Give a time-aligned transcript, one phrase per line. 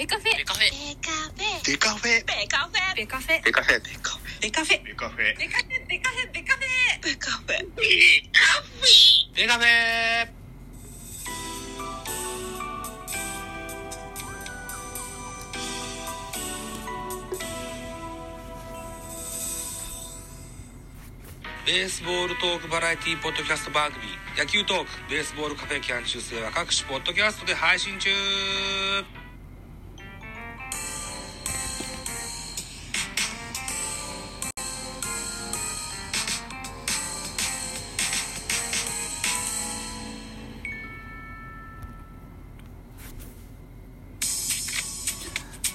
[0.00, 0.34] ベカフェ。
[0.34, 0.64] ベカフェ。
[1.66, 2.24] ベカフェ。
[2.24, 2.94] デカフェ。
[2.96, 3.44] ベカフェ。
[3.44, 3.84] ベカフェ。
[4.40, 4.82] デカフェ。
[4.82, 5.36] ベカフェ。
[5.36, 5.86] デカフェ。
[5.86, 6.16] ベカフェ。
[6.16, 6.32] ベカフェ。
[6.32, 7.04] ベカフェ。
[7.04, 7.52] ベカフェ。
[7.52, 7.68] ベカフェ。
[9.36, 10.40] ベカフェ。
[21.66, 24.02] ベースボールトークバラエティポッドキャスト番組
[24.36, 25.80] 野球トークベースボールカフェ。
[25.80, 28.08] キャン中世は各種ポッドキャストで配信中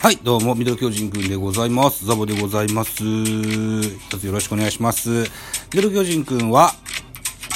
[0.00, 2.06] はい、どうも、ミドル巨人くんでございます。
[2.06, 3.02] ザボでございます。
[3.02, 5.10] 一つよろしくお願いします。
[5.10, 5.26] ミ
[5.74, 6.70] ドル巨人くんは、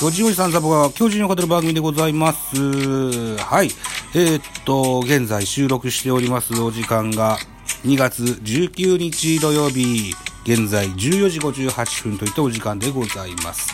[0.00, 3.36] 巨人おじさんザボが巨人を語る番組でございます。
[3.36, 3.68] はい。
[4.16, 7.38] えー、っと、現在収録しておりますお時間が
[7.84, 10.12] 2月19日土曜日、
[10.44, 13.72] 現在14時58分といったお時間でございます。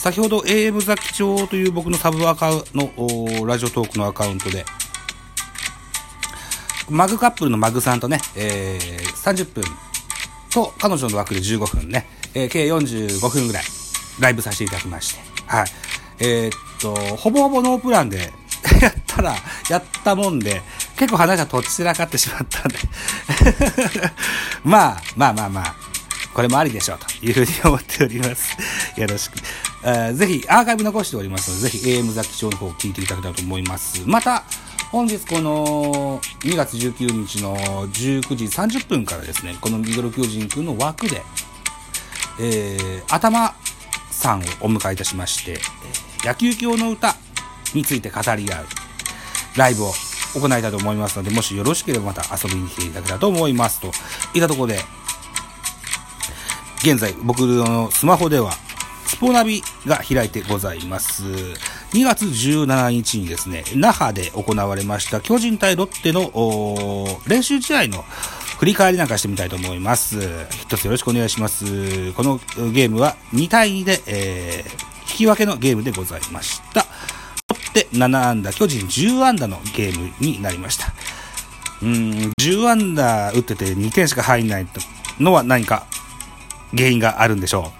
[0.00, 4.64] 先ほど AM ザキ町という僕のサブアカのラジオトークのアカウントで、
[6.90, 9.64] マグカップルのマグさんとね、えー、30分
[10.52, 13.62] と彼女の枠で15分ね、えー計45分ぐらい
[14.18, 15.66] ライブさせていただきまして、はい。
[16.20, 18.18] えーっと、ほぼほぼノープランで
[18.82, 19.34] やったら、
[19.70, 20.62] やったもんで、
[20.96, 22.78] 結構話がとっちらかってしまったんで、
[24.64, 25.74] まあ、まあまあまあ、
[26.34, 28.56] これもありでしょうというふうに思っております。
[29.00, 29.34] よろしく。
[29.84, 34.02] えーぜひ、アーカイブ残しておりますので、ぜひ AM ザキショーの方を聞いていただけたらと思います。
[34.04, 34.44] また、
[34.90, 41.22] 本日この2月19日の19時30分からですね、このミドル巨人くんの枠で、
[42.40, 43.54] えー、頭
[44.10, 45.60] さんをお迎えいたしまして、
[46.24, 47.14] 野球教の歌
[47.72, 48.66] について語り合う
[49.56, 49.92] ライブを
[50.34, 53.80] 行いたいと思いますので、もしよろしければまた遊びに来ていただけたらと思います。
[53.80, 53.92] と
[54.34, 54.80] いったところで、
[56.82, 58.50] 現在僕のスマホでは
[59.06, 61.22] スポナビが開いてございます。
[61.92, 68.04] 2月17日にですね、那覇で行われました巨人対ロッテの練習試合の
[68.58, 70.18] 振り返りなんかしてみたいと思います。
[70.62, 72.12] 一つよろしくお願いします。
[72.12, 72.38] この
[72.72, 76.86] ゲームは2対2で、えー引き分けのゲームでございました。
[77.48, 80.92] ロッテ7安打、巨人10安打のゲームになりました。
[81.82, 84.66] うん、10安打打ってて2点しか入んない
[85.18, 85.86] のは何か
[86.76, 87.79] 原因があるんでしょう。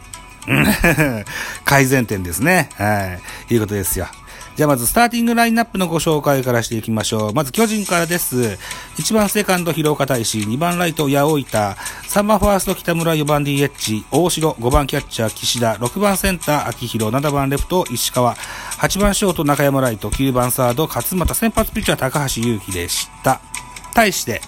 [1.64, 2.68] 改善点ですね。
[2.76, 3.18] は
[3.50, 3.54] い。
[3.54, 4.08] いうことですよ。
[4.56, 7.32] じゃあまずスターティングラインナップのご紹介からしていきましょう。
[7.32, 8.58] まず巨人からです。
[8.98, 11.76] 1番セカンド広岡大志、2番ライト八百板、
[12.08, 23.40] 3番ファースト北村、4番 DH、大城、5番キャッチャー岸田、6番センター秋広、7番レフト石川、8番ショート中山ライト、9番サード勝俣、先発ピッチャー高橋祐希でした。
[23.94, 24.42] 対して、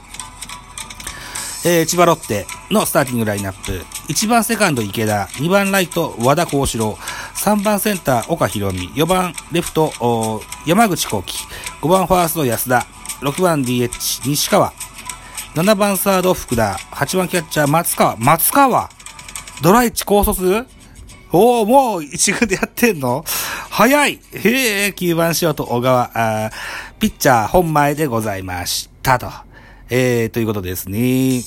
[1.65, 3.83] えー千葉ロッテのスターティングラインナップ。
[4.09, 6.99] 1番セカンド池田、2番ライト和田幸四郎、
[7.35, 11.39] 3番センター岡博美、4番レフト山口幸喜、
[11.81, 12.87] 5番ファースト安田、
[13.21, 14.73] 6番 DH 西川、
[15.55, 18.91] 7番サード福田、8番キャッチャー松川、松川。
[19.63, 20.67] ドライチ高卒？
[21.31, 23.25] おお、もう一軍でやってんの？
[23.71, 24.21] 早い。
[24.33, 26.51] へえ、9番ショート小川、あ
[26.99, 29.31] ピッチャー本前でございましたと。
[29.89, 31.41] えー、ということですね。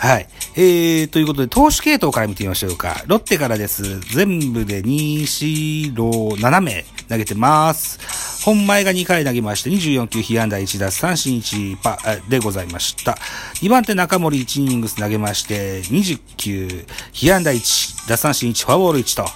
[0.00, 0.26] はい。
[0.56, 3.02] えー、ということで、投手系統から見てみましょうか。
[3.06, 4.00] ロッテからです。
[4.14, 8.42] 全部で2、4、6、7名投げてます。
[8.46, 11.98] 本前が2回投げまして、24球被安打1打三振1パ
[12.30, 13.18] でございました。
[13.56, 19.28] 2番手中森1イニングス投げまして、20球被安打1、奪三振1、フォアボール1と。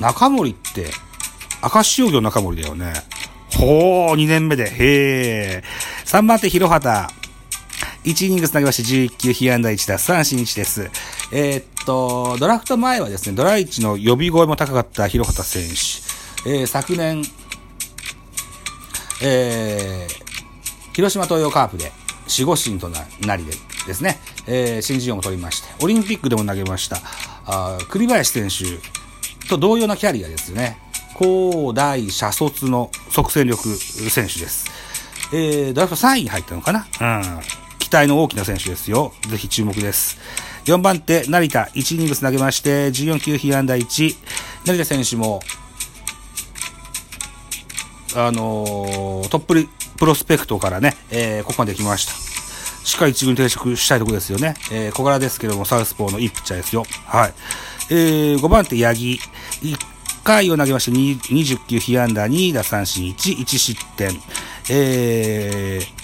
[0.00, 0.86] 中森って、
[1.62, 2.94] 明石商業中森だよね。
[3.58, 4.70] ほー、2年目で。
[4.70, 6.06] へー。
[6.06, 7.17] 3番手、広畑。
[8.08, 8.82] 1イニングス投げまして
[9.14, 10.90] 11球、被安打1打、三振1です。
[11.30, 15.68] えーっと、ドラフト前はですね、ドラ1の呼び声も高かった広畑選
[16.44, 16.48] 手。
[16.50, 17.22] えー昨年、
[19.22, 20.28] えー
[20.94, 21.92] 広島東洋カープで
[22.28, 23.52] 守護神とななりで
[23.86, 27.02] ですね、えー新人王を取りまして、オリンピックでも投げました、
[27.44, 30.78] あ栗林選手と同様なキャリアですね。
[31.12, 34.66] 高大社卒の即戦力選手です。
[35.30, 37.67] えー、ドラフト3位に入ったのかなうん。
[37.88, 39.14] 期待の大きな選手ですよ。
[39.30, 40.18] ぜひ注目です。
[40.66, 44.16] 4番手、成田、1イニングス投げまして、14球被安打1。
[44.66, 45.40] 成田選手も、
[48.14, 52.12] あのートッププロスペクトからね、えーここまで来ました。
[52.84, 54.54] しっかり一軍に定着したいところですよね。
[54.70, 56.84] えー小柄ですけども、サウスポーのいいピッチャーですよ。
[57.06, 57.34] はい。
[57.88, 59.20] えー、5番手、八木。
[59.62, 59.76] 1
[60.24, 64.10] 回を投げまして、20球被安打2、打三振1、1失点。
[64.68, 65.97] えー、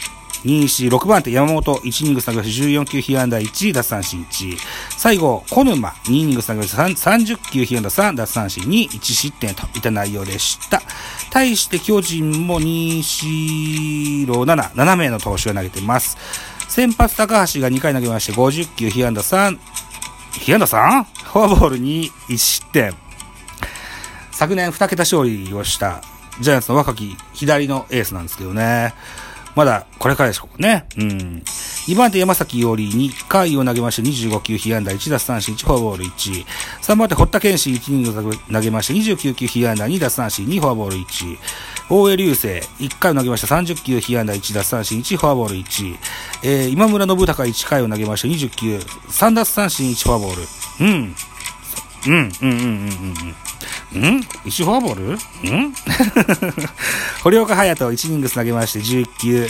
[0.45, 4.59] 246番手山本、1イニングス投げまし14球被安打1、奪三振1。
[4.99, 10.83] 最後、小沼、2イニングス投げまし30球被安打3、奪三振2、1失点といった内容でした。
[11.31, 16.19] 対して巨人も西郎7、7名の投手が投げてます。
[16.69, 19.59] 先発高橋が2回投げまして50球被安打3、
[20.41, 21.05] 被安打 3?
[21.05, 22.95] フォアボールに1失点。
[24.31, 26.03] 昨年2桁勝利をした
[26.41, 28.95] ジャイアンツの若き左のエースなんですけどね。
[29.55, 30.87] まだこれからでしょうね。
[30.99, 31.43] うん。
[31.87, 36.45] 2番手山崎伊織2回を投げまして25球被安打1奪三振1フォアボール1。
[36.83, 41.39] 3番手堀田健士1イニング投げまして29球被安打2奪三振2フォアボール1。
[41.91, 45.97] 大江流星1回を投げました30球被安打1奪三振1フォアボール1。
[46.43, 50.43] えー、今村信孝1回を投げました20球3奪三振1フォアボール。
[50.81, 51.15] うん。
[52.07, 53.44] うん、うん、うん、うん、うん。
[53.99, 55.13] ん ?1 フォアボール？
[55.15, 55.75] ん？
[57.23, 59.49] 堀岡隼人1イニン投げまして11球。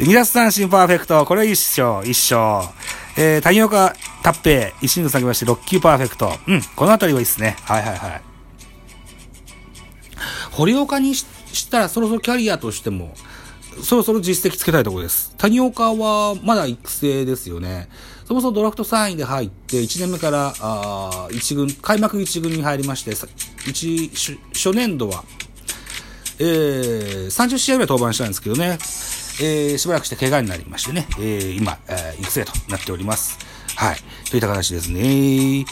[0.00, 1.24] 2奪三振パーフェクト。
[1.24, 2.68] これ一勝、一勝。
[3.16, 6.36] えー、谷岡達平1イニン投げまして6球パーフェクト。
[6.46, 7.56] うん、このあたりはいいっすね。
[7.62, 8.22] はいはいはい。
[10.50, 11.24] 堀岡にし
[11.70, 13.14] たらそろそろキャリアとしても、
[13.82, 15.34] そろそろ実績つけたいところです。
[15.36, 17.88] 谷岡はまだ育成ですよね。
[18.24, 23.12] そもそもドラフト3位で入って、1年目から、あ1軍、開幕1軍に入りまして、
[23.66, 24.10] 一
[24.52, 25.24] 初年度は、
[26.38, 28.78] えー、30試合ぐらい登板したんですけどね、
[29.40, 33.38] えー、しばらくして怪我になりましてね、えー、今、えー、育成となっております。
[33.76, 33.96] はい。
[34.30, 35.64] といった形ですね。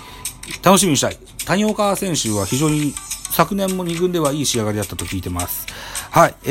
[0.62, 1.17] 楽しみにしたい。
[1.47, 2.93] 谷岡選手は非常に
[3.31, 5.67] 昨年も2軍ではいい仕上がりだったと聞いてます。
[6.11, 6.35] はい。
[6.44, 6.50] え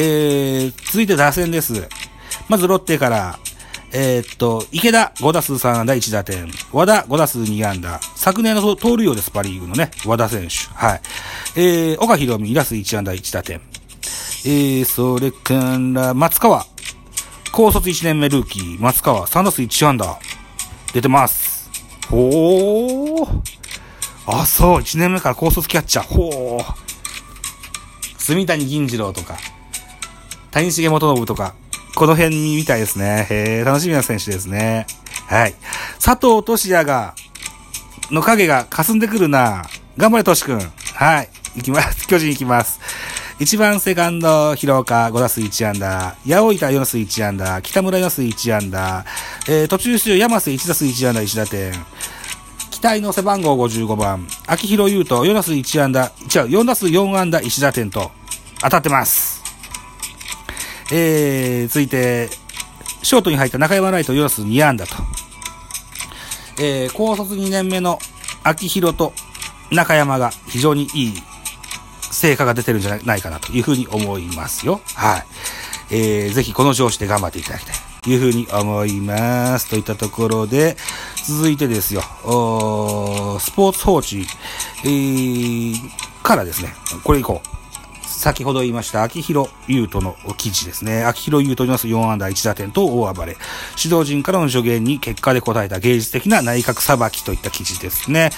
[0.67, 1.87] ー、続いて打線です。
[2.49, 3.39] まずロッテから、
[3.93, 6.49] えー、っと、池田5打数3安打1打点。
[6.71, 7.99] 和田5打数2安打。
[8.15, 10.55] 昨年の盗塁王です、パリーグのね、和田選手。
[10.73, 11.01] はい。
[11.55, 13.61] えー、岡博美2打数1安打1打点。
[14.45, 15.55] えー、それか
[15.99, 16.65] ら、松川。
[17.51, 20.17] 高卒1年目ルーキー、松川3打数1安打。
[20.93, 21.69] 出てます。
[22.09, 23.41] ほー。
[24.25, 26.05] あ、そう、1年目から高卒キャッチャー。
[26.05, 26.91] ほー。
[28.17, 29.35] 住谷銀次郎とか、
[30.51, 31.55] 谷重元信とか、
[31.95, 33.27] この辺みたいですね。
[33.29, 34.87] へー、楽しみな選手ですね。
[35.27, 35.55] はい。
[36.03, 37.15] 佐藤俊也が、
[38.09, 39.63] の影が霞んでくるな。
[39.97, 40.59] 頑張れ、としくん。
[40.95, 41.29] はい。
[41.55, 42.07] 行きます。
[42.07, 42.79] 巨人行きます。
[43.39, 46.15] 1番セカンド、広岡、5打数1安打。
[46.25, 47.61] 八百板4打数1安打。
[47.61, 49.05] 北村4打数1安打。
[49.47, 51.73] えー、途中出場、山瀬1打数1安打1打点。
[52.69, 56.11] 期待の背番号55番、秋広優斗4打数1安打、違う、
[56.49, 58.11] 4打数4安打1打点と
[58.59, 59.40] 当たってます。
[60.91, 62.29] えー、続いて、
[63.03, 64.95] ショートに入った中山ライト4打数2安打と。
[66.59, 67.97] えー、高卒2年目の
[68.43, 69.13] 秋広と
[69.71, 71.13] 中山が非常にいい
[72.11, 74.81] 成果が出てるんじゃないかなというふうに思いますよ。
[74.95, 75.25] はい。
[75.91, 79.69] えー、ぜひこの調子で頑張っていただきたいというふうに思います。
[79.69, 80.77] といったところで、
[81.25, 84.21] 続いてですよ、スポーツ報知、
[84.83, 85.73] えー、
[86.23, 86.73] からですね、
[87.03, 87.41] これ以降、
[88.19, 91.03] 先ほど言いました、秋広優斗の記事ですね。
[91.03, 93.37] 秋広優斗にます4安打1打点と大暴れ。
[93.81, 98.31] 指導陣からの助言に結果で答えた芸術的な内角さばきといった記事ですね。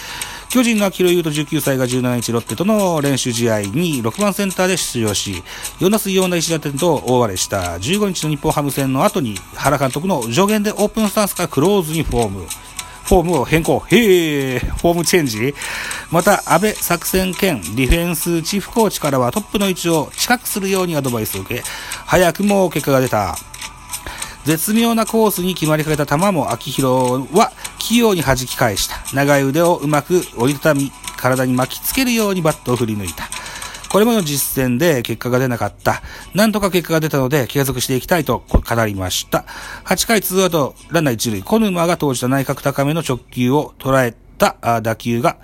[0.49, 5.43] 巨人の秋広優斗19歳が17日ロッテとの練習試合に6番センターで出場し、
[5.79, 12.47] 4打数4安打1打点と大暴れした15日の日本ハム戦の後に原監督の助言でオープンスタンスからクローズにフォーム。
[13.03, 13.83] フォームを変更。
[13.87, 15.53] へえ、フォームチェンジ
[16.11, 21.63] また、安倍作戦兼ディフェンスチーフコーチからはトップの位置を近くするようにアドバイスを受け、
[22.05, 23.35] 早くも結果が出た。
[24.45, 28.97] 絶妙なコースに決まりかけた球も秋広は器用に弾き返した。
[29.13, 33.29] 長い腕をうまく折りたたみ、体に巻きつけるようにバットを振り抜いた。
[33.93, 36.01] これまでの実戦で結果が出なかった。
[36.33, 39.45] なんとか結果が出たので継続していきたいと語りました。
[39.85, 45.37] 8回2アウト、ランナー1塁、小沼が投じた内角高めの直球を捉えた打球が、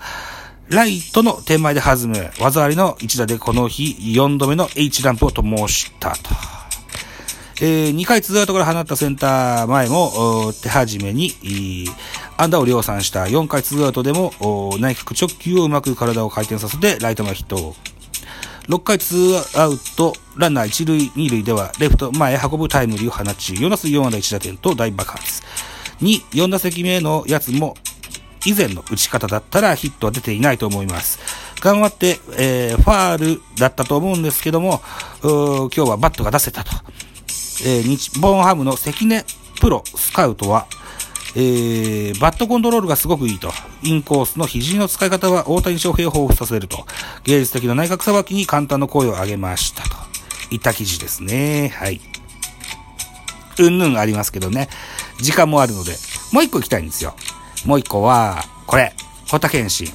[0.68, 6.30] ライトの手前で弾む、技ありの一打でこの日4度目の H ランプを灯したと。
[7.60, 11.90] えー、2回2アウトから放ったセンター前も、手始めに、えー
[12.36, 14.32] 安打を量産した4回2アウトでも、
[14.80, 17.76] 内角直球をうまく体を回転させて、ライト前ヒットを。
[18.68, 25.42] 6回2アウト、ランナー1塁2塁では、レフト前へ運ぶタイムリーを放ち、4打数4安打1打点と大爆発。
[26.00, 27.76] 2、4打席目のやつも、
[28.46, 31.18] 以前の打ち方だったらヒットは出ていないと思います。
[31.60, 34.80] 頑張って、えーファールだったと思うんですけども、
[35.22, 36.70] 今日はバットが出せたと。
[37.64, 39.24] えー日本ハムの関根
[39.60, 40.66] プロスカウトは、
[41.36, 43.52] えーバットコントロールがすごくいいと。
[43.82, 46.84] インコースの肘の使い方は大谷翔平を彷彿させると。
[47.24, 49.96] 芸術的な内角さばきに簡単な声を上げましたと。
[50.50, 51.68] いった記事ですね。
[51.68, 52.00] はい。
[53.58, 54.68] うんぬんありますけどね。
[55.20, 55.92] 時間もあるので、
[56.32, 57.14] もう一個行きたいんですよ。
[57.64, 58.94] もう一個は、これ、
[59.28, 59.88] 堀田健信。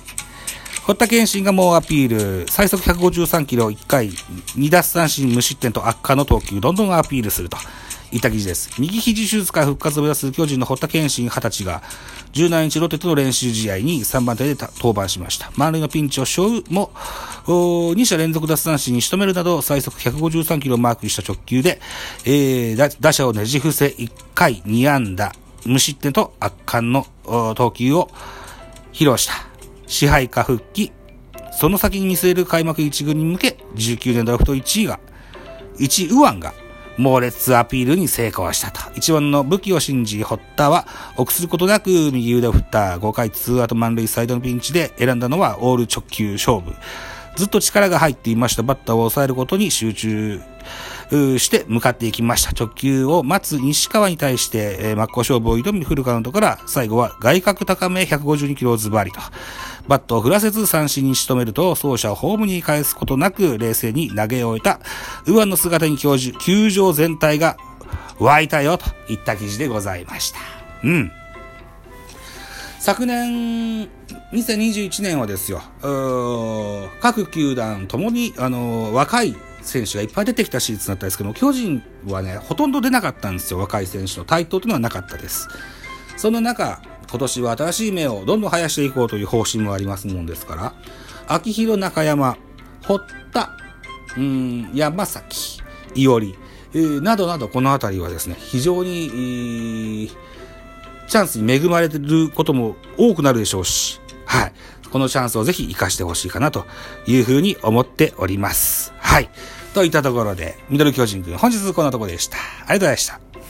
[0.84, 7.58] 堀田健信が猛アピール、最速153キロ1回、2奪三振無失点と圧巻の投球、どんどんアピールすると。
[8.15, 8.69] いった記事です。
[8.79, 11.84] 右肘手術から復活を目指す巨人の堀田健信20歳が、
[12.31, 15.51] 17日ロッテとの練習試合に3番手で登板しました。
[15.57, 16.91] 満塁のピンチを背負うも、
[17.45, 21.81] 2者連続奪三振に仕留めるなど最速153キロをマークした直球で、
[22.24, 25.34] えー、打者をねじ伏せ1回2安打、
[25.65, 27.05] 無失点と圧巻の
[27.55, 28.10] 投球を
[28.93, 29.34] 披露した。
[29.88, 30.93] 支配下復帰、
[31.51, 35.01] その先に見据える開幕1軍に向け、19年ドラフト1位が、
[35.79, 36.53] 1右腕が
[36.97, 38.79] 猛烈アピールに成功したと。
[38.95, 40.87] 一番の武器を信じ、堀田は、
[41.17, 46.73] 臆することなく右腕を振った5回2アウト満塁サイドのピンチで選んだのはオール直球勝負。
[47.35, 50.39] ずっと力が入っていましたバッターを抑えることに集中
[51.37, 52.51] して向かっていきました。
[52.51, 59.19] 直球を待つ西川に対して、えー、真っ向勝負を挑みフルカウントから最後は外角高め152キロズバリと。
[59.88, 64.80] バットを振らせず三振に仕留めると、走者をホームに返すことなく冷静に投げ終えた、
[65.25, 67.58] 右腕の姿に教授、球場全体が
[68.20, 70.39] 湧いたよといった記事でございました。
[70.84, 71.12] うん。
[72.80, 73.89] 昨年、
[74.32, 75.62] 2021年はですよ、
[77.01, 85.48] 各球団ともに、あの、若い選手がいっぱい出てきたシーズンだったんですけど巨人はね、ほとんど出なかったんですよ、若い選手の台頭というのはなかったです。
[86.15, 86.82] その中、
[87.15, 90.74] 今年は新しい芽をどんどん生やしていこうという方針もありますもんですから、
[91.29, 92.36] 秋広中山、
[92.84, 93.51] 堀田、
[94.17, 95.62] うん、山崎、
[95.93, 96.36] 伊織、
[96.74, 100.12] えー、などなどこの辺りはですね、非常に、えー、
[101.07, 104.53] チャンスに恵まれてることも多くなるでしょうし、はい。
[104.91, 106.65] このチャンスをぜひ活かしてほしいかなと
[107.07, 108.93] いうふうに思っております。
[108.98, 109.29] はい。
[109.74, 112.36] といったところで、ミドル巨人くん、本日こんなとこでした。
[112.38, 113.44] ありがとうございました。